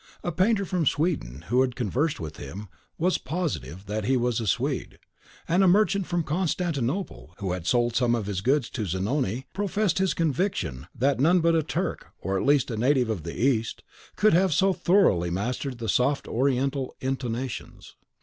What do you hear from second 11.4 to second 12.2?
a Turk,